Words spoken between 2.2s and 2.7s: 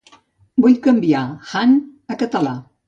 català.